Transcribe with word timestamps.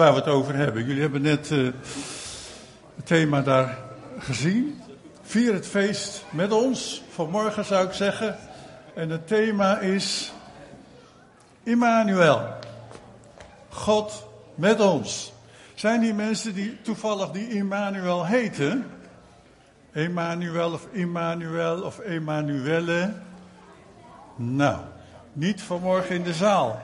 waar 0.00 0.12
we 0.12 0.18
het 0.18 0.28
over 0.28 0.54
hebben. 0.54 0.86
Jullie 0.86 1.00
hebben 1.00 1.22
net 1.22 1.50
uh, 1.50 1.72
het 2.96 3.06
thema 3.06 3.40
daar 3.40 3.78
gezien. 4.18 4.80
Vier 5.22 5.52
het 5.52 5.66
feest 5.66 6.24
met 6.30 6.52
ons. 6.52 7.02
Vanmorgen 7.10 7.64
zou 7.64 7.86
ik 7.86 7.92
zeggen. 7.92 8.36
En 8.94 9.10
het 9.10 9.26
thema 9.26 9.78
is 9.78 10.32
Immanuel. 11.62 12.48
God 13.68 14.26
met 14.54 14.80
ons. 14.80 15.32
Zijn 15.74 16.00
die 16.00 16.14
mensen 16.14 16.54
die 16.54 16.80
toevallig 16.82 17.30
die 17.30 17.48
Immanuel 17.48 18.26
heten? 18.26 18.86
Emmanuel 19.92 20.72
of 20.72 20.86
Immanuel 20.92 21.82
of 21.82 21.98
Emanuelle? 21.98 23.12
Nou, 24.36 24.78
niet 25.32 25.62
vanmorgen 25.62 26.14
in 26.14 26.22
de 26.22 26.34
zaal. 26.34 26.82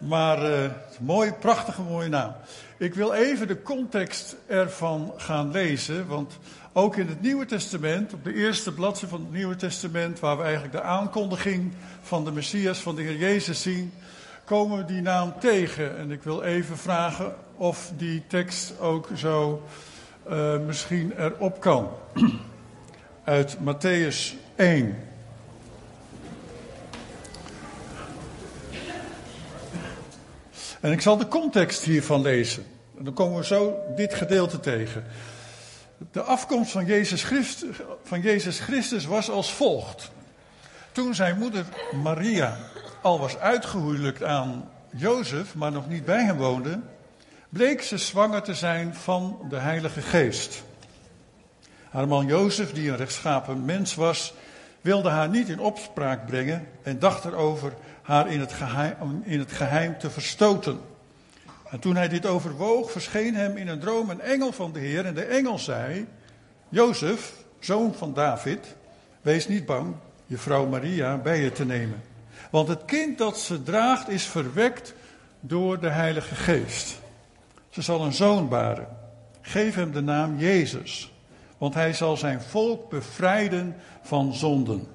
Maar 0.00 0.50
uh, 0.50 0.70
mooi, 1.00 1.32
prachtige 1.32 1.82
mooie 1.82 2.08
naam. 2.08 2.32
Ik 2.76 2.94
wil 2.94 3.12
even 3.12 3.48
de 3.48 3.62
context 3.62 4.36
ervan 4.46 5.12
gaan 5.16 5.50
lezen. 5.50 6.06
Want 6.06 6.38
ook 6.72 6.96
in 6.96 7.08
het 7.08 7.20
Nieuwe 7.20 7.46
Testament, 7.46 8.12
op 8.12 8.24
de 8.24 8.34
eerste 8.34 8.72
bladzijde 8.72 9.08
van 9.08 9.20
het 9.20 9.32
Nieuwe 9.32 9.56
Testament, 9.56 10.20
waar 10.20 10.36
we 10.36 10.42
eigenlijk 10.42 10.72
de 10.72 10.82
aankondiging 10.82 11.72
van 12.02 12.24
de 12.24 12.32
Messias, 12.32 12.78
van 12.78 12.94
de 12.94 13.02
Heer 13.02 13.16
Jezus 13.16 13.62
zien, 13.62 13.92
komen 14.44 14.78
we 14.78 14.84
die 14.84 15.02
naam 15.02 15.34
tegen. 15.40 15.98
En 15.98 16.10
ik 16.10 16.22
wil 16.22 16.42
even 16.42 16.78
vragen 16.78 17.34
of 17.56 17.92
die 17.96 18.22
tekst 18.26 18.80
ook 18.80 19.08
zo 19.16 19.62
uh, 20.30 20.58
misschien 20.58 21.12
erop 21.18 21.60
kan. 21.60 21.88
Uit 23.24 23.56
Matthäus 23.56 24.34
1. 24.56 25.09
En 30.80 30.92
ik 30.92 31.00
zal 31.00 31.16
de 31.16 31.28
context 31.28 31.82
hiervan 31.82 32.22
lezen. 32.22 32.64
En 32.98 33.04
dan 33.04 33.14
komen 33.14 33.38
we 33.38 33.44
zo 33.44 33.76
dit 33.96 34.14
gedeelte 34.14 34.60
tegen. 34.60 35.04
De 36.12 36.22
afkomst 36.22 36.70
van 36.70 36.84
Jezus, 36.84 37.22
Christus, 37.22 37.76
van 38.04 38.20
Jezus 38.20 38.58
Christus 38.58 39.04
was 39.04 39.30
als 39.30 39.52
volgt. 39.52 40.10
Toen 40.92 41.14
zijn 41.14 41.38
moeder 41.38 41.64
Maria 42.02 42.56
al 43.02 43.18
was 43.18 43.38
uitgehuwelijkt 43.38 44.22
aan 44.22 44.68
Jozef, 44.90 45.54
maar 45.54 45.72
nog 45.72 45.88
niet 45.88 46.04
bij 46.04 46.24
hem 46.24 46.36
woonde, 46.36 46.80
bleek 47.48 47.82
ze 47.82 47.98
zwanger 47.98 48.42
te 48.42 48.54
zijn 48.54 48.94
van 48.94 49.38
de 49.48 49.56
Heilige 49.56 50.00
Geest. 50.00 50.62
Haar 51.90 52.08
man 52.08 52.26
Jozef, 52.26 52.72
die 52.72 52.90
een 52.90 52.96
rechtschapen 52.96 53.64
mens 53.64 53.94
was, 53.94 54.34
wilde 54.80 55.08
haar 55.08 55.28
niet 55.28 55.48
in 55.48 55.60
opspraak 55.60 56.26
brengen 56.26 56.66
en 56.82 56.98
dacht 56.98 57.24
erover 57.24 57.72
haar 58.10 58.32
in 58.32 58.40
het, 58.40 58.52
geheim, 58.52 59.22
in 59.24 59.38
het 59.38 59.52
geheim 59.52 59.98
te 59.98 60.10
verstoten. 60.10 60.80
En 61.70 61.78
toen 61.78 61.96
hij 61.96 62.08
dit 62.08 62.26
overwoog, 62.26 62.90
verscheen 62.90 63.34
hem 63.34 63.56
in 63.56 63.68
een 63.68 63.78
droom 63.78 64.10
een 64.10 64.20
engel 64.20 64.52
van 64.52 64.72
de 64.72 64.78
Heer. 64.78 65.06
En 65.06 65.14
de 65.14 65.24
engel 65.24 65.58
zei: 65.58 66.06
Jozef, 66.68 67.32
zoon 67.58 67.94
van 67.94 68.14
David, 68.14 68.76
wees 69.22 69.48
niet 69.48 69.66
bang 69.66 69.94
je 70.26 70.38
vrouw 70.38 70.66
Maria 70.66 71.16
bij 71.16 71.40
je 71.40 71.52
te 71.52 71.64
nemen. 71.64 72.02
Want 72.50 72.68
het 72.68 72.84
kind 72.84 73.18
dat 73.18 73.38
ze 73.38 73.62
draagt 73.62 74.08
is 74.08 74.24
verwekt 74.24 74.94
door 75.40 75.80
de 75.80 75.88
Heilige 75.88 76.34
Geest. 76.34 77.00
Ze 77.68 77.82
zal 77.82 78.04
een 78.04 78.12
zoon 78.12 78.48
baren. 78.48 78.88
Geef 79.40 79.74
hem 79.74 79.92
de 79.92 80.00
naam 80.00 80.38
Jezus, 80.38 81.12
want 81.58 81.74
hij 81.74 81.92
zal 81.92 82.16
zijn 82.16 82.40
volk 82.40 82.90
bevrijden 82.90 83.76
van 84.02 84.34
zonden. 84.34 84.86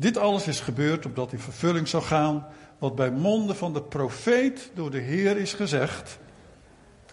Dit 0.00 0.16
alles 0.16 0.46
is 0.46 0.60
gebeurd 0.60 1.06
opdat 1.06 1.32
in 1.32 1.38
vervulling 1.38 1.88
zou 1.88 2.02
gaan 2.02 2.46
wat 2.78 2.94
bij 2.94 3.10
monden 3.10 3.56
van 3.56 3.72
de 3.72 3.82
profeet 3.82 4.70
door 4.74 4.90
de 4.90 4.98
Heer 4.98 5.36
is 5.36 5.52
gezegd. 5.52 6.18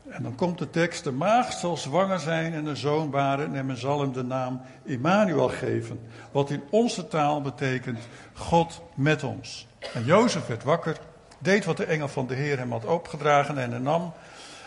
En 0.09 0.23
dan 0.23 0.36
komt 0.36 0.58
de 0.58 0.69
tekst, 0.69 1.03
de 1.03 1.11
maagd 1.11 1.58
zal 1.58 1.78
zwanger 1.78 2.19
zijn 2.19 2.53
en 2.53 2.66
een 2.66 2.78
zoon 2.78 3.09
baren 3.09 3.56
en 3.56 3.66
men 3.66 3.78
zal 3.78 4.00
hem 4.00 4.13
de 4.13 4.23
naam 4.23 4.61
Immanuel 4.83 5.50
geven. 5.50 6.00
Wat 6.31 6.50
in 6.50 6.63
onze 6.69 7.08
taal 7.08 7.41
betekent 7.41 8.00
God 8.34 8.81
met 8.96 9.23
ons. 9.23 9.67
En 9.94 10.03
Jozef 10.03 10.47
werd 10.47 10.63
wakker, 10.63 10.97
deed 11.40 11.66
wat 11.66 11.78
de 11.78 11.85
engel 11.85 12.07
van 12.07 12.28
de 12.28 12.35
Heer 12.35 12.57
hem 12.57 12.72
had 12.72 12.85
opgedragen 12.85 13.57
en 13.57 13.84
nam 13.84 14.13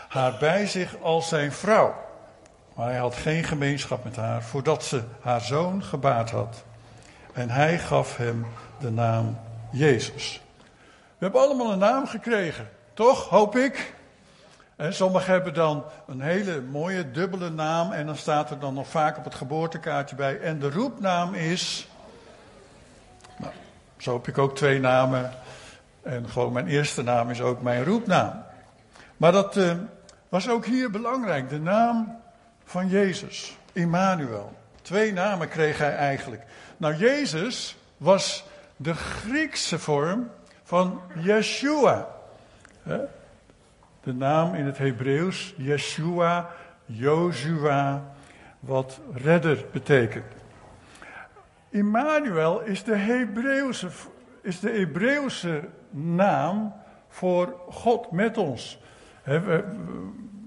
haar 0.07 0.37
bij 0.39 0.67
zich 0.67 1.01
als 1.01 1.27
zijn 1.27 1.51
vrouw. 1.51 1.95
Maar 2.75 2.87
hij 2.87 2.99
had 2.99 3.15
geen 3.15 3.43
gemeenschap 3.43 4.03
met 4.03 4.15
haar 4.15 4.43
voordat 4.43 4.83
ze 4.83 5.03
haar 5.21 5.41
zoon 5.41 5.83
gebaard 5.83 6.31
had. 6.31 6.63
En 7.39 7.49
hij 7.49 7.79
gaf 7.79 8.17
hem 8.17 8.45
de 8.79 8.91
naam 8.91 9.37
Jezus. 9.71 10.41
We 10.87 11.25
hebben 11.25 11.41
allemaal 11.41 11.71
een 11.71 11.79
naam 11.79 12.07
gekregen, 12.07 12.69
toch? 12.93 13.29
Hoop 13.29 13.55
ik. 13.55 13.93
En 14.75 14.93
sommigen 14.93 15.31
hebben 15.31 15.53
dan 15.53 15.83
een 16.07 16.21
hele 16.21 16.61
mooie 16.61 17.11
dubbele 17.11 17.49
naam 17.49 17.91
en 17.91 18.05
dan 18.05 18.15
staat 18.15 18.51
er 18.51 18.59
dan 18.59 18.73
nog 18.73 18.87
vaak 18.87 19.17
op 19.17 19.23
het 19.23 19.35
geboortekaartje 19.35 20.15
bij. 20.15 20.39
En 20.39 20.59
de 20.59 20.69
roepnaam 20.69 21.33
is. 21.33 21.87
Nou, 23.37 23.53
zo 23.97 24.13
heb 24.13 24.27
ik 24.27 24.37
ook 24.37 24.55
twee 24.55 24.79
namen. 24.79 25.31
En 26.03 26.29
gewoon 26.29 26.53
mijn 26.53 26.67
eerste 26.67 27.03
naam 27.03 27.29
is 27.29 27.41
ook 27.41 27.61
mijn 27.61 27.83
roepnaam. 27.83 28.43
Maar 29.17 29.31
dat 29.31 29.57
uh, 29.57 29.71
was 30.29 30.49
ook 30.49 30.65
hier 30.65 30.91
belangrijk, 30.91 31.49
de 31.49 31.59
naam 31.59 32.21
van 32.63 32.87
Jezus, 32.87 33.57
Immanuel. 33.73 34.57
Twee 34.81 35.13
namen 35.13 35.49
kreeg 35.49 35.77
hij 35.77 35.95
eigenlijk. 35.95 36.43
Nou, 36.79 36.95
Jezus 36.95 37.77
was 37.97 38.45
de 38.77 38.93
Griekse 38.93 39.79
vorm 39.79 40.29
van 40.63 41.01
Yeshua. 41.21 42.07
De 44.03 44.13
naam 44.13 44.55
in 44.55 44.65
het 44.65 44.77
Hebreeuws, 44.77 45.53
Yeshua, 45.57 46.49
Jozua, 46.85 48.13
wat 48.59 48.99
redder 49.13 49.65
betekent. 49.71 50.25
Immanuel 51.69 52.61
is 52.61 52.83
de 52.83 52.95
Hebreeuwse, 52.95 53.87
is 54.41 54.59
de 54.59 54.69
Hebreeuwse 54.69 55.69
naam 55.89 56.73
voor 57.07 57.55
God 57.69 58.11
met 58.11 58.37
ons. 58.37 58.79
we, 59.23 59.63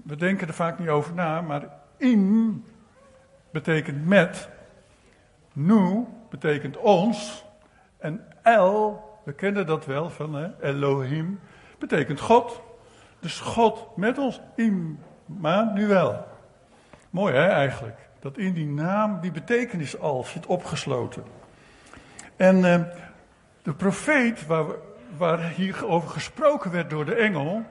we 0.03 0.15
denken 0.15 0.47
er 0.47 0.53
vaak 0.53 0.79
niet 0.79 0.89
over 0.89 1.13
na, 1.13 1.41
maar 1.41 1.69
in 1.97 2.65
betekent 3.51 4.07
met. 4.07 4.49
Nu 5.53 6.05
betekent 6.39 6.77
ons. 6.77 7.45
En 7.97 8.25
El, 8.41 9.03
we 9.23 9.33
kennen 9.33 9.65
dat 9.65 9.85
wel 9.85 10.09
van 10.09 10.35
hè, 10.35 10.61
Elohim, 10.61 11.39
betekent 11.79 12.19
God. 12.19 12.61
Dus 13.19 13.39
God 13.39 13.87
met 13.95 14.17
ons, 14.17 14.41
Immanuel. 14.55 16.25
Mooi 17.09 17.33
hè 17.33 17.47
eigenlijk. 17.47 17.97
Dat 18.19 18.37
in 18.37 18.53
die 18.53 18.67
naam 18.67 19.19
die 19.21 19.31
betekenis 19.31 19.99
al 19.99 20.23
zit 20.23 20.45
opgesloten. 20.45 21.23
En 22.35 22.65
eh, 22.65 22.81
de 23.61 23.73
profeet 23.73 24.45
waar, 24.45 24.65
waar 25.17 25.49
hier 25.49 25.87
over 25.87 26.09
gesproken 26.09 26.71
werd 26.71 26.89
door 26.89 27.05
de 27.05 27.15
engel, 27.15 27.63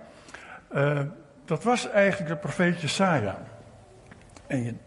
uh, 0.74 1.00
dat 1.44 1.64
was 1.64 1.90
eigenlijk 1.90 2.30
de 2.30 2.36
profeet 2.36 2.80
Jesaja. 2.80 3.38
En 4.46 4.80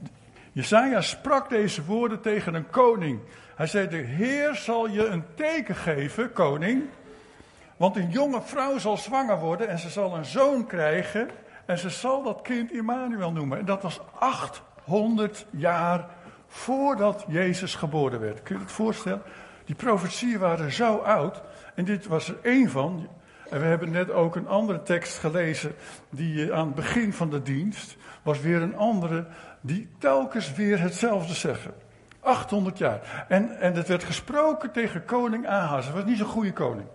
Jesaja 0.56 1.02
sprak 1.02 1.50
deze 1.50 1.86
woorden 1.86 2.22
tegen 2.22 2.54
een 2.54 2.70
koning. 2.70 3.20
Hij 3.56 3.68
zei, 3.68 3.88
de 3.88 3.96
Heer 3.96 4.56
zal 4.56 4.88
je 4.88 5.08
een 5.08 5.24
teken 5.34 5.76
geven, 5.76 6.34
koning. 6.34 6.84
Want 7.78 7.96
een 7.96 8.10
jonge 8.10 8.42
vrouw 8.42 8.78
zal 8.78 8.98
zwanger 8.98 9.40
worden 9.40 9.68
en 9.68 9.80
ze 9.80 9.90
zal 9.90 10.16
een 10.16 10.26
zoon 10.26 10.68
krijgen. 10.68 11.30
En 11.66 11.78
ze 11.78 11.90
zal 11.90 12.24
dat 12.24 12.42
kind 12.42 12.72
Immanuel 12.72 13.32
noemen. 13.32 13.60
En 13.60 13.66
dat 13.66 13.82
was 13.82 14.02
800 14.20 15.46
jaar 15.50 16.10
voordat 16.48 17.26
Jezus 17.28 17.76
geboren 17.76 18.20
werd. 18.20 18.44
Kun 18.44 18.56
je 18.56 18.62
het 18.62 18.72
voorstellen? 18.72 19.22
Die 19.66 19.76
profetieën 19.76 20.40
waren 20.40 20.72
zo 20.72 20.98
oud. 20.98 21.42
En 21.74 21.86
dit 21.86 22.06
was 22.06 22.28
er 22.28 22.38
één 22.42 22.70
van. 22.70 23.08
En 23.50 23.60
we 23.60 23.66
hebben 23.66 23.92
net 23.92 24.12
ook 24.12 24.36
een 24.36 24.48
andere 24.48 24.82
tekst 24.82 25.18
gelezen. 25.18 25.76
Die 26.10 26.54
aan 26.54 26.66
het 26.66 26.76
begin 26.76 27.14
van 27.14 27.30
de 27.30 27.42
dienst 27.42 27.98
was 28.24 28.42
weer 28.42 28.62
een 28.62 28.76
andere 28.76 29.26
die 29.62 29.90
telkens 29.98 30.54
weer 30.54 30.80
hetzelfde 30.80 31.34
zeggen. 31.34 31.74
800 32.20 32.78
jaar. 32.78 33.26
En, 33.28 33.60
en 33.60 33.74
het 33.74 33.88
werd 33.88 34.04
gesproken 34.04 34.72
tegen 34.72 35.06
koning 35.06 35.48
Ahaz. 35.48 35.86
Hij 35.86 35.96
was 35.96 36.04
niet 36.04 36.18
zo'n 36.18 36.28
goede 36.28 36.54
koning. 36.54 36.88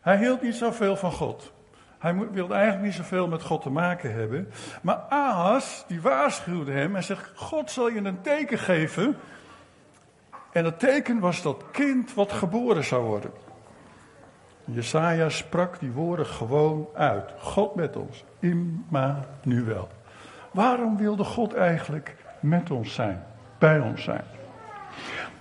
Hij 0.00 0.18
hield 0.18 0.42
niet 0.42 0.54
zoveel 0.54 0.96
van 0.96 1.12
God. 1.12 1.52
Hij 1.98 2.14
wilde 2.14 2.54
eigenlijk 2.54 2.84
niet 2.84 2.94
zoveel 2.94 3.28
met 3.28 3.42
God 3.42 3.62
te 3.62 3.70
maken 3.70 4.14
hebben. 4.14 4.52
Maar 4.82 4.96
Ahaz, 5.08 5.82
die 5.86 6.00
waarschuwde 6.00 6.72
hem 6.72 6.96
en 6.96 7.02
zegt: 7.02 7.32
God 7.34 7.70
zal 7.70 7.88
je 7.88 8.00
een 8.00 8.20
teken 8.20 8.58
geven. 8.58 9.16
En 10.52 10.64
het 10.64 10.78
teken 10.78 11.18
was 11.18 11.42
dat 11.42 11.64
kind 11.72 12.14
wat 12.14 12.32
geboren 12.32 12.84
zou 12.84 13.04
worden. 13.04 13.30
Jesaja 14.72 15.28
sprak 15.28 15.78
die 15.78 15.90
woorden 15.90 16.26
gewoon 16.26 16.88
uit. 16.94 17.30
God 17.38 17.74
met 17.74 17.96
ons. 17.96 18.24
Immanuel. 18.38 19.88
Waarom 20.50 20.96
wilde 20.96 21.24
God 21.24 21.54
eigenlijk 21.54 22.16
met 22.40 22.70
ons 22.70 22.94
zijn, 22.94 23.22
bij 23.58 23.78
ons 23.78 24.02
zijn? 24.02 24.24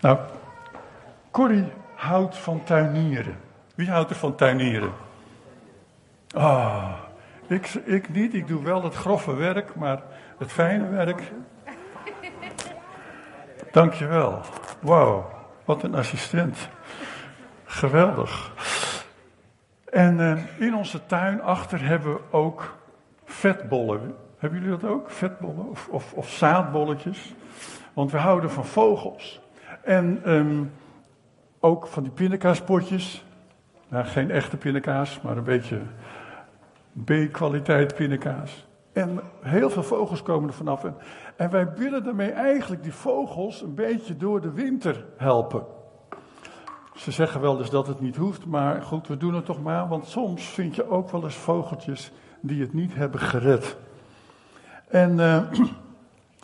Nou, 0.01 0.17
Corrie 1.31 1.71
houdt 1.95 2.37
van 2.37 2.63
tuinieren. 2.63 3.35
Wie 3.75 3.89
houdt 3.89 4.09
er 4.09 4.15
van 4.15 4.35
tuinieren? 4.35 4.91
Ah, 6.35 6.93
Ik, 7.47 7.67
ik 7.73 8.09
niet, 8.09 8.33
ik 8.33 8.47
doe 8.47 8.63
wel 8.63 8.83
het 8.83 8.95
grove 8.95 9.35
werk, 9.35 9.75
maar 9.75 10.01
het 10.37 10.51
fijne 10.51 10.89
werk. 10.89 11.31
Dankjewel. 13.71 14.41
Wauw, 14.79 15.29
wat 15.65 15.83
een 15.83 15.95
assistent. 15.95 16.69
Geweldig. 17.65 18.51
En 19.91 20.19
uh, 20.19 20.37
in 20.59 20.75
onze 20.75 21.05
tuin 21.05 21.41
achter 21.41 21.85
hebben 21.85 22.13
we 22.13 22.19
ook 22.29 22.77
vetbollen. 23.25 24.15
Hebben 24.37 24.59
jullie 24.61 24.77
dat 24.77 24.89
ook? 24.89 25.09
Vetbollen 25.09 25.69
of, 25.69 25.87
of, 25.87 26.13
of 26.13 26.29
zaadbolletjes? 26.29 27.33
Want 27.93 28.11
we 28.11 28.17
houden 28.17 28.51
van 28.51 28.65
vogels. 28.65 29.41
En 29.83 30.31
um, 30.31 30.71
ook 31.59 31.87
van 31.87 32.03
die 32.03 32.11
pindakaaspotjes. 32.11 33.25
Nou, 33.87 34.05
geen 34.05 34.31
echte 34.31 34.57
pindakaas, 34.57 35.21
maar 35.21 35.37
een 35.37 35.43
beetje 35.43 35.79
B-kwaliteit 37.05 37.95
pindakaas. 37.95 38.67
En 38.93 39.19
heel 39.41 39.69
veel 39.69 39.83
vogels 39.83 40.23
komen 40.23 40.49
er 40.49 40.55
vanaf. 40.55 40.85
En 41.35 41.49
wij 41.49 41.73
willen 41.73 42.03
daarmee 42.03 42.31
eigenlijk 42.31 42.83
die 42.83 42.93
vogels 42.93 43.61
een 43.61 43.75
beetje 43.75 44.17
door 44.17 44.41
de 44.41 44.51
winter 44.51 45.05
helpen. 45.17 45.63
Ze 46.99 47.11
zeggen 47.11 47.41
wel 47.41 47.59
eens 47.59 47.69
dat 47.69 47.87
het 47.87 47.99
niet 47.99 48.15
hoeft, 48.15 48.45
maar 48.45 48.81
goed, 48.81 49.07
we 49.07 49.17
doen 49.17 49.33
het 49.33 49.45
toch 49.45 49.61
maar. 49.61 49.87
Want 49.87 50.07
soms 50.07 50.45
vind 50.45 50.75
je 50.75 50.89
ook 50.89 51.11
wel 51.11 51.23
eens 51.23 51.35
vogeltjes 51.35 52.11
die 52.39 52.61
het 52.61 52.73
niet 52.73 52.95
hebben 52.95 53.19
gered. 53.19 53.77
En 54.87 55.11
uh, 55.19 55.43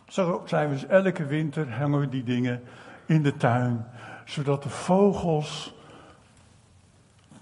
zo 0.07 0.41
zijn 0.45 0.69
we 0.69 0.73
dus 0.73 0.85
elke 0.85 1.25
winter 1.25 1.73
hangen 1.73 1.99
we 1.99 2.09
die 2.09 2.23
dingen 2.23 2.61
in 3.05 3.23
de 3.23 3.37
tuin, 3.37 3.85
zodat 4.25 4.63
de 4.63 4.69
vogels 4.69 5.75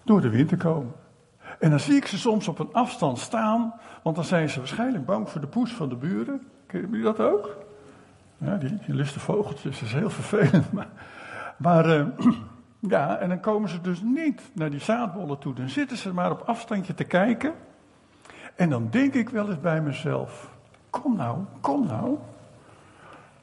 door 0.04 0.22
de 0.22 0.30
winter 0.30 0.58
komen. 0.58 0.94
En 1.60 1.70
dan 1.70 1.80
zie 1.80 1.96
ik 1.96 2.06
ze 2.06 2.18
soms 2.18 2.48
op 2.48 2.60
een 2.60 2.74
afstand 2.74 3.20
staan, 3.20 3.74
want 4.04 4.16
dan 4.16 4.26
zijn 4.26 4.50
ze 4.50 4.60
waarschijnlijk 4.60 5.06
bang 5.06 5.30
voor 5.30 5.42
de 5.42 5.48
poes 5.48 5.72
van 5.72 5.90
de 5.90 5.96
buren. 5.96 6.48
Kennen 6.66 6.90
jullie 6.90 7.06
dat 7.06 7.20
ook? 7.20 7.58
Ja, 8.38 8.56
die, 8.56 8.78
die 8.86 8.96
liste 8.96 9.20
vogeltjes, 9.20 9.80
dat 9.80 9.88
is 9.88 9.94
heel 9.94 10.10
vervelend. 10.10 10.66
Maar, 11.58 12.00
uh, 12.00 12.06
ja, 12.88 13.18
en 13.18 13.30
dan 13.30 13.40
komen 13.40 13.70
ze 13.70 13.82
dus 13.82 14.02
niet 14.02 14.42
naar 14.54 14.70
die 14.70 14.80
zaadbollen 14.80 15.40
toe. 15.40 15.54
Dan 15.54 15.70
zitten 15.70 15.98
ze 15.98 16.14
maar 16.14 16.32
op 16.32 16.42
afstandje 16.46 16.94
te 16.94 17.04
kijken. 17.04 17.54
En 18.56 18.70
dan 18.70 18.88
denk 18.90 19.14
ik 19.14 19.30
wel 19.30 19.50
eens 19.50 19.60
bij 19.60 19.82
mezelf: 19.82 20.50
kom 20.90 21.16
nou, 21.16 21.38
kom 21.62 21.86
nou. 21.86 22.18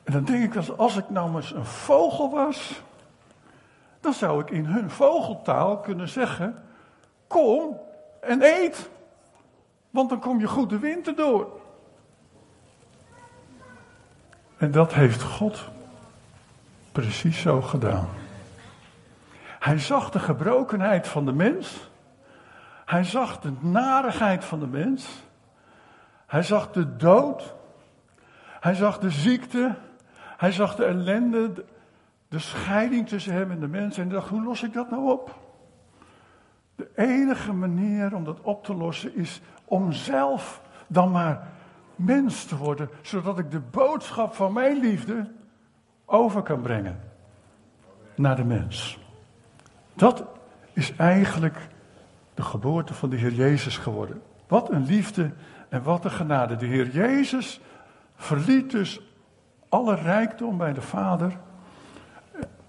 En 0.02 0.12
dan 0.12 0.24
denk 0.24 0.44
ik 0.44 0.52
wel 0.52 0.62
eens: 0.62 0.76
als 0.76 0.96
ik 0.96 1.10
nou 1.10 1.36
eens 1.36 1.52
een 1.54 1.64
vogel 1.64 2.30
was, 2.30 2.82
dan 4.00 4.12
zou 4.12 4.40
ik 4.40 4.50
in 4.50 4.64
hun 4.64 4.90
vogeltaal 4.90 5.78
kunnen 5.78 6.08
zeggen: 6.08 6.62
kom 7.26 7.76
en 8.20 8.42
eet. 8.42 8.90
Want 9.90 10.08
dan 10.08 10.20
kom 10.20 10.40
je 10.40 10.48
goed 10.48 10.70
de 10.70 10.78
winter 10.78 11.16
door. 11.16 11.60
En 14.56 14.70
dat 14.70 14.94
heeft 14.94 15.22
God 15.22 15.68
precies 16.92 17.40
zo 17.40 17.60
gedaan. 17.60 18.19
Hij 19.60 19.78
zag 19.78 20.10
de 20.10 20.18
gebrokenheid 20.18 21.08
van 21.08 21.24
de 21.24 21.32
mens. 21.32 21.90
Hij 22.84 23.04
zag 23.04 23.40
de 23.40 23.52
narigheid 23.58 24.44
van 24.44 24.60
de 24.60 24.66
mens. 24.66 25.22
Hij 26.26 26.42
zag 26.42 26.70
de 26.70 26.96
dood. 26.96 27.54
Hij 28.60 28.74
zag 28.74 28.98
de 28.98 29.10
ziekte. 29.10 29.76
Hij 30.16 30.52
zag 30.52 30.74
de 30.74 30.84
ellende, 30.84 31.64
de 32.28 32.38
scheiding 32.38 33.08
tussen 33.08 33.32
hem 33.32 33.50
en 33.50 33.60
de 33.60 33.68
mens. 33.68 33.98
En 33.98 34.06
hij 34.06 34.14
dacht, 34.14 34.28
hoe 34.28 34.42
los 34.42 34.62
ik 34.62 34.72
dat 34.72 34.90
nou 34.90 35.10
op? 35.10 35.38
De 36.76 36.90
enige 36.96 37.52
manier 37.52 38.14
om 38.14 38.24
dat 38.24 38.40
op 38.40 38.64
te 38.64 38.74
lossen 38.74 39.16
is 39.16 39.40
om 39.64 39.92
zelf 39.92 40.62
dan 40.86 41.10
maar 41.10 41.48
mens 41.94 42.44
te 42.44 42.56
worden, 42.56 42.90
zodat 43.02 43.38
ik 43.38 43.50
de 43.50 43.60
boodschap 43.60 44.34
van 44.34 44.52
mijn 44.52 44.78
liefde 44.78 45.30
over 46.04 46.42
kan 46.42 46.60
brengen 46.60 47.00
naar 48.14 48.36
de 48.36 48.44
mens. 48.44 48.99
Dat 49.94 50.24
is 50.72 50.96
eigenlijk 50.96 51.68
de 52.34 52.42
geboorte 52.42 52.94
van 52.94 53.10
de 53.10 53.16
Heer 53.16 53.32
Jezus 53.32 53.78
geworden. 53.78 54.22
Wat 54.48 54.70
een 54.70 54.84
liefde 54.84 55.30
en 55.68 55.82
wat 55.82 56.04
een 56.04 56.10
genade. 56.10 56.56
De 56.56 56.66
Heer 56.66 56.90
Jezus 56.90 57.60
verliet 58.16 58.70
dus 58.70 59.00
alle 59.68 59.94
rijkdom 59.94 60.56
bij 60.56 60.72
de 60.72 60.82
Vader, 60.82 61.36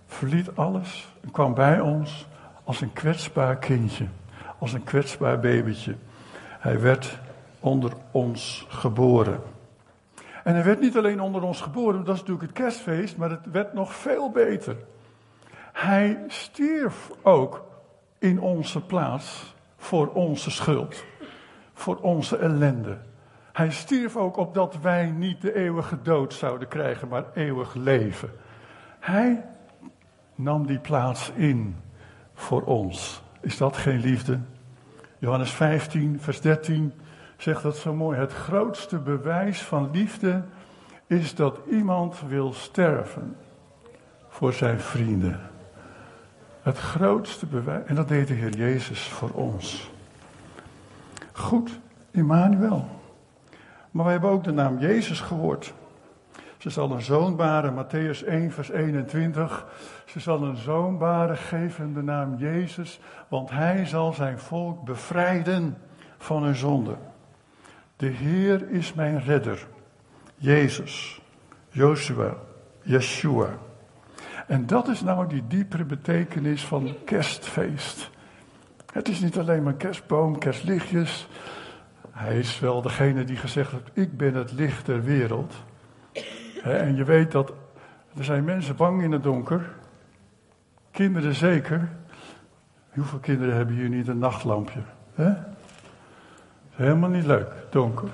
verliet 0.06 0.56
alles 0.56 1.14
en 1.22 1.32
kwam 1.32 1.54
bij 1.54 1.80
ons 1.80 2.28
als 2.64 2.82
een 2.82 2.94
kwetsbaar 2.94 3.58
kindje, 3.58 4.06
als 4.60 4.74
een 4.74 4.84
kwetsbaar 4.84 5.40
babytje. 5.40 5.96
Hij 6.60 6.80
werd 6.80 7.20
onder 7.60 7.94
ons 8.12 8.66
geboren. 8.70 9.40
En 10.44 10.54
hij 10.54 10.64
werd 10.64 10.80
niet 10.80 10.98
alleen 10.98 11.22
onder 11.22 11.42
ons 11.42 11.62
geboren, 11.62 12.04
dat 12.04 12.16
is 12.16 12.20
natuurlijk 12.20 12.48
het 12.48 12.58
kerstfeest, 12.58 13.18
maar 13.18 13.30
het 13.30 13.52
werd 13.52 13.74
nog 13.74 13.94
veel 13.94 14.32
beter. 14.32 14.76
Hij 15.82 16.24
stierf 16.28 17.12
ook 17.22 17.64
in 18.20 18.40
onze 18.40 18.82
plaats 18.82 19.56
voor 19.78 20.08
onze 20.08 20.52
schuld, 20.52 21.04
voor 21.74 21.96
onze 21.96 22.38
ellende. 22.38 22.98
Hij 23.54 23.72
stierf 23.72 24.16
ook 24.16 24.38
opdat 24.38 24.82
wij 24.82 25.10
niet 25.10 25.42
de 25.42 25.56
eeuwige 25.56 26.02
dood 26.02 26.34
zouden 26.34 26.68
krijgen, 26.68 27.08
maar 27.08 27.26
eeuwig 27.34 27.74
leven. 27.74 28.30
Hij 29.00 29.46
nam 30.36 30.66
die 30.66 30.80
plaats 30.80 31.32
in 31.36 31.76
voor 32.34 32.64
ons. 32.64 33.22
Is 33.40 33.58
dat 33.58 33.78
geen 33.78 34.00
liefde? 34.00 34.40
Johannes 35.18 35.52
15, 35.52 36.20
vers 36.20 36.42
13 36.42 36.94
zegt 37.38 37.64
dat 37.64 37.78
zo 37.78 37.94
mooi. 37.94 38.20
Het 38.20 38.34
grootste 38.34 38.98
bewijs 38.98 39.62
van 39.62 39.90
liefde 39.92 40.44
is 41.08 41.36
dat 41.36 41.60
iemand 41.70 42.22
wil 42.28 42.54
sterven 42.54 43.36
voor 44.28 44.54
zijn 44.54 44.80
vrienden. 44.80 45.51
Het 46.62 46.78
grootste 46.78 47.46
bewijs. 47.46 47.86
En 47.86 47.96
dat 47.96 48.08
deed 48.08 48.28
de 48.28 48.34
Heer 48.34 48.56
Jezus 48.56 49.04
voor 49.04 49.30
ons. 49.30 49.92
Goed, 51.32 51.80
Immanuel. 52.12 52.90
Maar 53.92 54.04
wij 54.04 54.14
hebben 54.14 54.32
ook 54.32 54.44
de 54.44 54.52
naam 54.52 54.80
Jezus 54.80 55.20
gehoord. 55.20 55.74
Ze 56.58 56.70
zal 56.70 56.92
een 56.92 57.02
zoon 57.02 57.36
baren, 57.36 57.86
Matthäus 57.86 58.28
1, 58.28 58.52
vers 58.52 58.70
21. 58.70 59.66
Ze 60.06 60.20
zal 60.20 60.44
een 60.44 60.56
zoon 60.56 60.98
baren, 60.98 61.38
geven 61.38 61.94
de 61.94 62.02
naam 62.02 62.36
Jezus, 62.38 63.00
want 63.28 63.50
hij 63.50 63.86
zal 63.86 64.14
zijn 64.14 64.40
volk 64.40 64.84
bevrijden 64.84 65.78
van 66.18 66.44
hun 66.44 66.56
zonde. 66.56 66.96
De 67.96 68.08
Heer 68.08 68.70
is 68.70 68.94
mijn 68.94 69.24
redder. 69.24 69.68
Jezus, 70.36 71.22
Joshua, 71.70 72.36
Yeshua. 72.82 73.50
En 74.48 74.66
dat 74.66 74.88
is 74.88 75.02
nou 75.02 75.28
die 75.28 75.44
diepere 75.48 75.84
betekenis 75.84 76.66
van 76.66 76.96
kerstfeest. 77.06 78.10
Het 78.94 79.08
is 79.08 79.20
niet 79.20 79.38
alleen 79.38 79.64
maar 79.64 79.74
kerstboom, 79.74 80.38
kerstlichtjes. 80.38 81.28
Hij 82.12 82.40
is 82.40 82.60
wel 82.60 82.82
degene 82.82 83.24
die 83.24 83.36
gezegd 83.36 83.72
heeft: 83.72 83.90
Ik 83.94 84.18
ben 84.18 84.34
het 84.34 84.52
licht 84.52 84.86
der 84.86 85.04
wereld. 85.04 85.54
En 86.64 86.96
je 86.96 87.04
weet 87.04 87.32
dat 87.32 87.54
er 88.18 88.24
zijn 88.24 88.44
mensen 88.44 88.76
bang 88.76 89.04
in 89.04 89.12
het 89.12 89.24
donker. 89.24 89.70
Kinderen 90.92 91.36
zeker. 91.36 91.90
Hoeveel 92.90 93.20
kinderen 93.20 93.56
hebben 93.56 93.76
hier 93.76 93.90
niet 93.90 94.08
een 94.08 94.20
nachtlampje? 94.20 94.80
He? 95.14 95.34
Helemaal 96.70 97.10
niet 97.10 97.26
leuk, 97.26 97.48
donker. 97.70 98.10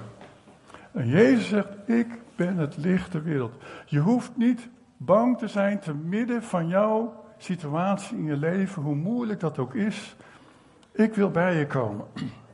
En 0.91 1.07
Jezus 1.07 1.47
zegt: 1.47 1.67
Ik 1.85 2.07
ben 2.35 2.57
het 2.57 2.77
licht 2.77 3.11
der 3.11 3.23
wereld. 3.23 3.53
Je 3.85 3.99
hoeft 3.99 4.31
niet 4.37 4.69
bang 4.97 5.37
te 5.37 5.47
zijn 5.47 5.79
te 5.79 5.93
midden 5.93 6.43
van 6.43 6.67
jouw 6.67 7.23
situatie 7.37 8.17
in 8.17 8.25
je 8.25 8.37
leven, 8.37 8.81
hoe 8.81 8.95
moeilijk 8.95 9.39
dat 9.39 9.59
ook 9.59 9.75
is. 9.75 10.15
Ik 10.91 11.13
wil 11.13 11.31
bij 11.31 11.55
je 11.55 11.67
komen. 11.67 12.05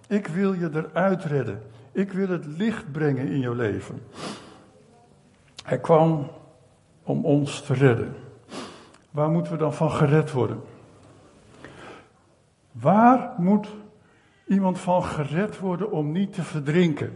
Ik 0.07 0.27
wil 0.27 0.53
je 0.53 0.69
eruit 0.73 1.23
redden. 1.23 1.61
Ik 1.91 2.11
wil 2.11 2.27
het 2.27 2.45
licht 2.45 2.91
brengen 2.91 3.27
in 3.27 3.39
jouw 3.39 3.53
leven. 3.53 4.01
Hij 5.63 5.79
kwam 5.79 6.31
om 7.03 7.25
ons 7.25 7.61
te 7.61 7.73
redden. 7.73 8.15
Waar 9.11 9.29
moeten 9.29 9.51
we 9.51 9.57
dan 9.57 9.73
van 9.73 9.91
gered 9.91 10.31
worden? 10.31 10.61
Waar 12.71 13.33
moet 13.37 13.67
iemand 14.47 14.79
van 14.79 15.03
gered 15.03 15.59
worden 15.59 15.91
om 15.91 16.11
niet 16.11 16.33
te 16.33 16.43
verdrinken? 16.43 17.13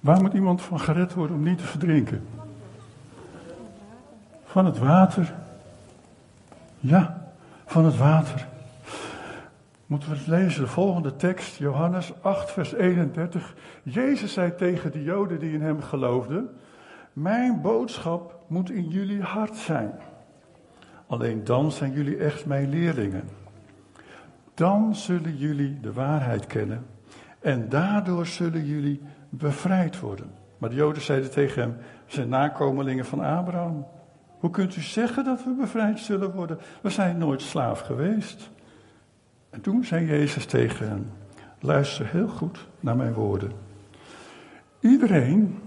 Waar 0.00 0.22
moet 0.22 0.32
iemand 0.32 0.62
van 0.62 0.80
gered 0.80 1.14
worden 1.14 1.36
om 1.36 1.42
niet 1.42 1.58
te 1.58 1.64
verdrinken? 1.64 2.26
Van 4.44 4.64
het 4.64 4.78
water. 4.78 5.34
Ja, 6.78 7.32
van 7.66 7.84
het 7.84 7.96
water. 7.96 8.48
Moeten 9.86 10.10
we 10.10 10.16
het 10.16 10.26
lezen, 10.26 10.62
de 10.62 10.68
volgende 10.68 11.16
tekst, 11.16 11.56
Johannes 11.56 12.12
8, 12.22 12.50
vers 12.50 12.72
31. 12.72 13.54
Jezus 13.82 14.32
zei 14.32 14.54
tegen 14.54 14.92
de 14.92 15.02
Joden 15.02 15.38
die 15.38 15.52
in 15.52 15.62
hem 15.62 15.82
geloofden: 15.82 16.50
Mijn 17.12 17.60
boodschap 17.60 18.44
moet 18.46 18.70
in 18.70 18.88
jullie 18.88 19.22
hart 19.22 19.56
zijn. 19.56 19.92
Alleen 21.06 21.44
dan 21.44 21.72
zijn 21.72 21.92
jullie 21.92 22.16
echt 22.16 22.46
mijn 22.46 22.68
leerlingen. 22.68 23.28
Dan 24.54 24.94
zullen 24.94 25.36
jullie 25.36 25.80
de 25.80 25.92
waarheid 25.92 26.46
kennen 26.46 26.86
en 27.40 27.68
daardoor 27.68 28.26
zullen 28.26 28.66
jullie 28.66 29.00
bevrijd 29.28 30.00
worden. 30.00 30.30
Maar 30.58 30.70
de 30.70 30.76
Joden 30.76 31.02
zeiden 31.02 31.30
tegen 31.30 31.62
hem: 31.62 31.76
zijn 32.06 32.28
nakomelingen 32.28 33.04
van 33.04 33.20
Abraham. 33.20 33.86
Hoe 34.38 34.50
kunt 34.50 34.76
u 34.76 34.80
zeggen 34.80 35.24
dat 35.24 35.44
we 35.44 35.54
bevrijd 35.60 35.98
zullen 35.98 36.32
worden? 36.32 36.58
We 36.82 36.90
zijn 36.90 37.18
nooit 37.18 37.42
slaaf 37.42 37.80
geweest. 37.80 38.50
En 39.50 39.60
toen 39.60 39.84
zei 39.84 40.06
Jezus 40.06 40.44
tegen 40.44 40.88
hen: 40.88 41.12
Luister 41.60 42.06
heel 42.06 42.28
goed 42.28 42.66
naar 42.80 42.96
mijn 42.96 43.12
woorden. 43.12 43.52
Iedereen 44.80 45.58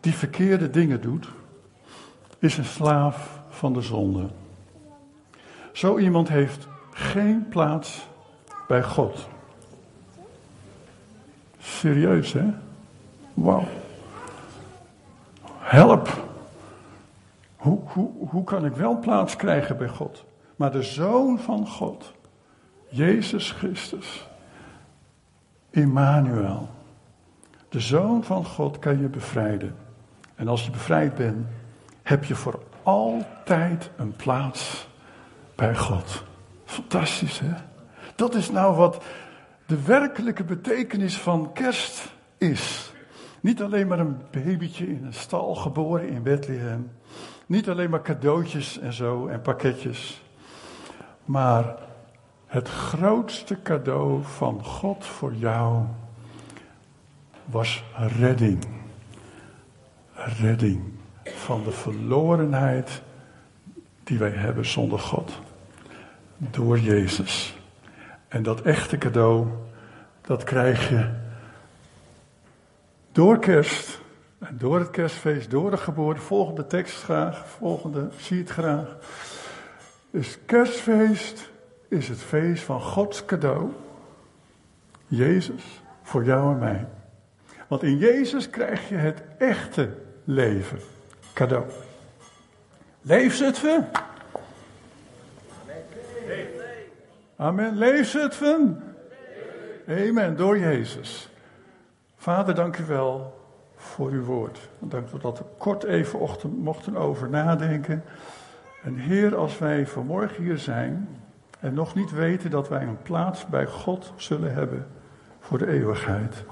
die 0.00 0.14
verkeerde 0.14 0.70
dingen 0.70 1.00
doet, 1.00 1.28
is 2.38 2.58
een 2.58 2.64
slaaf 2.64 3.40
van 3.48 3.72
de 3.72 3.80
zonde. 3.80 4.28
Zo 5.72 5.98
iemand 5.98 6.28
heeft 6.28 6.68
geen 6.90 7.48
plaats 7.48 8.08
bij 8.68 8.82
God. 8.82 9.28
Serieus, 11.86 12.32
hè? 12.32 12.44
Wauw. 13.34 13.64
Help. 15.58 16.24
Hoe, 17.56 17.78
hoe, 17.84 18.10
hoe 18.28 18.44
kan 18.44 18.64
ik 18.64 18.74
wel 18.74 18.98
plaats 18.98 19.36
krijgen 19.36 19.76
bij 19.76 19.88
God? 19.88 20.24
Maar 20.56 20.70
de 20.72 20.82
Zoon 20.82 21.38
van 21.38 21.66
God, 21.66 22.12
Jezus 22.88 23.50
Christus, 23.50 24.28
Immanuel, 25.70 26.68
de 27.68 27.80
Zoon 27.80 28.24
van 28.24 28.44
God 28.44 28.78
kan 28.78 29.00
je 29.00 29.08
bevrijden. 29.08 29.74
En 30.34 30.48
als 30.48 30.64
je 30.64 30.70
bevrijd 30.70 31.14
bent, 31.14 31.46
heb 32.02 32.24
je 32.24 32.34
voor 32.34 32.62
altijd 32.82 33.90
een 33.96 34.12
plaats 34.16 34.88
bij 35.54 35.76
God. 35.76 36.22
Fantastisch, 36.64 37.38
hè? 37.38 37.52
Dat 38.14 38.34
is 38.34 38.50
nou 38.50 38.76
wat 38.76 39.02
de 39.66 39.82
werkelijke 39.82 40.44
betekenis 40.44 41.18
van 41.18 41.52
kerst 41.52 42.12
is. 42.38 42.92
Niet 43.40 43.62
alleen 43.62 43.86
maar 43.86 43.98
een 43.98 44.16
babytje 44.30 44.86
in 44.86 45.04
een 45.04 45.14
stal 45.14 45.54
geboren 45.54 46.08
in 46.08 46.22
Bethlehem. 46.22 46.90
Niet 47.46 47.68
alleen 47.68 47.90
maar 47.90 48.02
cadeautjes 48.02 48.78
en 48.78 48.92
zo 48.92 49.26
en 49.26 49.40
pakketjes. 49.42 50.22
Maar 51.24 51.76
het 52.46 52.68
grootste 52.68 53.62
cadeau 53.62 54.22
van 54.22 54.64
God 54.64 55.06
voor 55.06 55.34
jou 55.34 55.84
was 57.44 57.84
redding. 58.18 58.66
Redding 60.14 60.82
van 61.24 61.64
de 61.64 61.72
verlorenheid 61.72 63.02
die 64.04 64.18
wij 64.18 64.30
hebben 64.30 64.66
zonder 64.66 64.98
God. 64.98 65.32
Door 66.36 66.78
Jezus. 66.78 67.55
En 68.28 68.42
dat 68.42 68.62
echte 68.62 68.98
cadeau, 68.98 69.46
dat 70.20 70.44
krijg 70.44 70.88
je 70.88 71.10
door 73.12 73.38
kerst 73.38 74.00
en 74.38 74.58
door 74.58 74.78
het 74.78 74.90
kerstfeest, 74.90 75.50
door 75.50 75.70
de 75.70 75.76
geboorte. 75.76 76.20
Volgende 76.20 76.66
tekst 76.66 77.02
graag, 77.02 77.48
volgende, 77.48 78.08
zie 78.16 78.38
het 78.38 78.50
graag. 78.50 78.96
Dus 80.10 80.38
kerstfeest 80.46 81.50
is 81.88 82.08
het 82.08 82.20
feest 82.20 82.62
van 82.62 82.80
Gods 82.80 83.24
cadeau. 83.24 83.70
Jezus, 85.06 85.80
voor 86.02 86.24
jou 86.24 86.52
en 86.52 86.58
mij. 86.58 86.86
Want 87.68 87.82
in 87.82 87.98
Jezus 87.98 88.50
krijg 88.50 88.88
je 88.88 88.94
het 88.94 89.22
echte 89.38 89.90
leven. 90.24 90.78
Cadeau. 91.34 91.64
Leef 93.02 93.38
het 93.38 93.60
we? 93.60 93.82
Amen. 97.36 97.76
Leef 97.76 98.12
het 98.12 98.38
we? 98.38 98.74
Amen. 99.88 100.36
Door 100.36 100.58
Jezus. 100.58 101.30
Vader, 102.16 102.54
dank 102.54 102.78
u 102.78 102.84
wel 102.84 103.40
voor 103.76 104.10
uw 104.10 104.24
woord. 104.24 104.68
Dank 104.78 105.08
u 105.14 105.18
dat 105.18 105.38
we 105.38 105.44
kort 105.58 105.84
even 105.84 106.20
mochten 106.56 106.96
over 106.96 107.30
nadenken. 107.30 108.04
En 108.82 108.94
Heer, 108.94 109.36
als 109.36 109.58
wij 109.58 109.86
vanmorgen 109.86 110.42
hier 110.42 110.58
zijn 110.58 111.08
en 111.60 111.74
nog 111.74 111.94
niet 111.94 112.12
weten 112.12 112.50
dat 112.50 112.68
wij 112.68 112.82
een 112.82 113.02
plaats 113.02 113.46
bij 113.46 113.66
God 113.66 114.12
zullen 114.16 114.54
hebben 114.54 114.86
voor 115.40 115.58
de 115.58 115.66
eeuwigheid, 115.66 116.44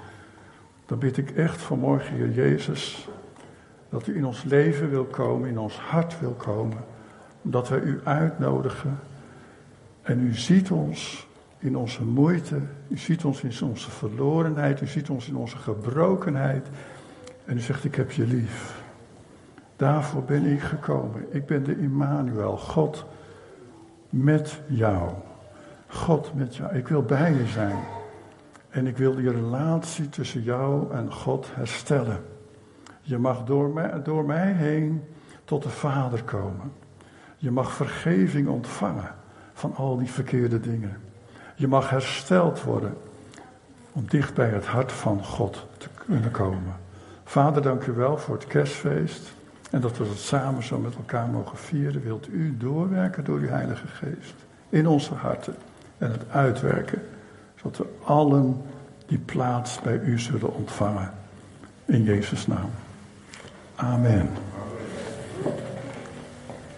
dan 0.87 0.99
bid 0.99 1.17
ik 1.17 1.31
echt 1.31 1.61
vanmorgen, 1.61 2.15
Heer 2.17 2.31
Jezus, 2.31 3.09
dat 3.89 4.07
u 4.07 4.17
in 4.17 4.25
ons 4.25 4.45
leven 4.45 4.91
wil 4.91 5.05
komen, 5.05 5.49
in 5.49 5.59
ons 5.59 5.79
hart 5.79 6.21
wil 6.21 6.35
komen, 6.35 6.79
dat 7.43 7.69
wij 7.69 7.81
u 7.81 8.01
uitnodigen. 8.05 8.99
En 10.05 10.21
u 10.21 10.35
ziet 10.35 10.71
ons 10.71 11.27
in 11.59 11.77
onze 11.77 12.05
moeite, 12.05 12.61
u 12.89 12.97
ziet 12.99 13.25
ons 13.25 13.43
in 13.43 13.69
onze 13.69 13.91
verlorenheid, 13.91 14.81
u 14.81 14.87
ziet 14.87 15.11
ons 15.11 15.29
in 15.29 15.37
onze 15.37 15.57
gebrokenheid. 15.57 16.69
En 17.45 17.57
u 17.57 17.61
zegt, 17.61 17.85
ik 17.85 17.95
heb 17.95 18.11
je 18.11 18.27
lief. 18.27 18.83
Daarvoor 19.77 20.23
ben 20.23 20.45
ik 20.45 20.61
gekomen. 20.61 21.35
Ik 21.35 21.47
ben 21.47 21.65
de 21.65 21.79
Immanuel, 21.79 22.57
God 22.57 23.05
met 24.11 24.61
jou. 24.67 25.11
God 25.87 26.35
met 26.35 26.57
jou. 26.57 26.75
Ik 26.75 26.89
wil 26.89 27.03
bij 27.03 27.33
je 27.33 27.47
zijn. 27.47 27.79
En 28.71 28.87
ik 28.87 28.97
wil 28.97 29.15
die 29.15 29.31
relatie 29.31 30.09
tussen 30.09 30.43
jou 30.43 30.93
en 30.93 31.13
God 31.13 31.49
herstellen. 31.55 32.25
Je 33.01 33.19
mag 33.19 33.45
door 33.45 33.69
mij, 33.69 34.03
door 34.03 34.25
mij 34.25 34.53
heen 34.53 35.03
tot 35.45 35.63
de 35.63 35.69
Vader 35.69 36.23
komen. 36.23 36.73
Je 37.37 37.51
mag 37.51 37.73
vergeving 37.73 38.49
ontvangen 38.49 39.23
van 39.55 39.77
al 39.77 39.99
die 39.99 40.11
verkeerde 40.11 40.61
dingen. 40.61 40.97
Je 41.55 41.69
mag 41.69 41.91
hersteld 41.91 42.63
worden 42.63 42.97
om 43.93 44.05
dicht 44.09 44.35
bij 44.35 44.49
het 44.49 44.67
hart 44.67 44.93
van 44.93 45.25
God 45.25 45.67
te 45.79 45.89
kunnen 46.07 46.31
komen. 46.31 46.77
Vader, 47.25 47.63
dank 47.63 47.87
u 47.87 47.93
wel 47.93 48.19
voor 48.19 48.35
het 48.35 48.47
kerstfeest 48.47 49.33
en 49.71 49.81
dat 49.81 49.97
we 49.97 50.05
dat 50.05 50.19
samen 50.19 50.63
zo 50.63 50.79
met 50.79 50.95
elkaar 50.95 51.29
mogen 51.29 51.59
vieren. 51.59 52.03
Wilt 52.03 52.29
u 52.29 52.57
doorwerken 52.57 53.25
door 53.25 53.39
uw 53.39 53.49
Heilige 53.49 53.87
Geest 53.87 54.35
in 54.69 54.87
onze 54.87 55.15
harten 55.15 55.55
en 55.99 56.11
het 56.11 56.31
uitwerken, 56.31 57.03
zodat 57.55 57.77
we 57.77 57.87
allen 58.05 58.63
die 59.07 59.19
plaats 59.19 59.81
bij 59.81 59.99
u 59.99 60.19
zullen 60.19 60.55
ontvangen. 60.55 61.13
In 61.85 62.03
Jezus' 62.03 62.47
naam. 62.47 62.71
Amen. 63.75 64.29